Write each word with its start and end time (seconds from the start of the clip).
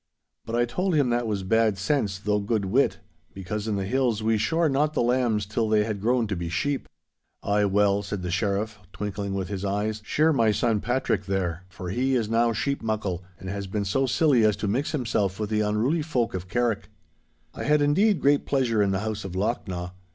But 0.47 0.55
I 0.55 0.65
told 0.65 0.95
him 0.95 1.11
that 1.11 1.27
was 1.27 1.43
bad 1.43 1.77
sense 1.77 2.17
though 2.17 2.39
good 2.39 2.65
wit—because 2.65 3.67
in 3.67 3.75
the 3.75 3.85
hills 3.85 4.23
we 4.23 4.35
shore 4.35 4.67
not 4.67 4.95
the 4.95 5.03
lambs 5.03 5.45
till 5.45 5.69
they 5.69 5.83
had 5.83 6.01
grown 6.01 6.25
to 6.25 6.35
be 6.35 6.49
sheep. 6.49 6.89
'Ay, 7.43 7.65
well,' 7.65 8.01
said 8.01 8.23
the 8.23 8.31
Sheriff, 8.31 8.79
twinkling 8.93 9.35
with 9.35 9.49
his 9.49 9.63
eyes, 9.63 10.01
'shear 10.03 10.33
my 10.33 10.49
son 10.49 10.79
Patrick 10.81 11.25
there, 11.27 11.65
for 11.69 11.91
he 11.91 12.15
is 12.15 12.29
now 12.31 12.51
sheep 12.51 12.81
muckle, 12.81 13.23
and 13.39 13.47
has 13.51 13.67
been 13.67 13.85
so 13.85 14.07
silly 14.07 14.43
as 14.43 14.55
to 14.55 14.67
mix 14.67 14.91
himself 14.91 15.39
with 15.39 15.51
the 15.51 15.61
unruly 15.61 16.01
folk 16.01 16.33
of 16.33 16.47
Carrick.' 16.47 16.89
I 17.53 17.65
had 17.65 17.79
indeed 17.79 18.21
great 18.21 18.47
pleasure 18.47 18.81
in 18.81 18.89
the 18.89 19.01
house 19.05 19.23
of 19.23 19.33
Lochnaw. 19.35 19.91